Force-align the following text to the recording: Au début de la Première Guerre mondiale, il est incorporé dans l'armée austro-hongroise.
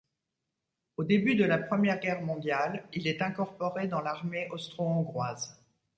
Au 0.97 1.03
début 1.03 1.35
de 1.35 1.45
la 1.45 1.59
Première 1.59 1.99
Guerre 1.99 2.23
mondiale, 2.23 2.85
il 2.91 3.05
est 3.05 3.21
incorporé 3.21 3.87
dans 3.87 4.01
l'armée 4.01 4.47
austro-hongroise. 4.49 5.61